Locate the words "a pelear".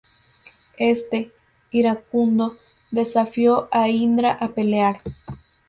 4.31-4.99